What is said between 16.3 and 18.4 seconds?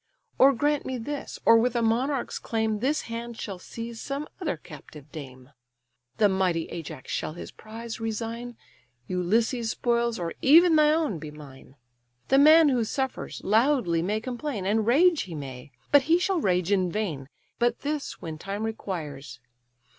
rage in vain. But this when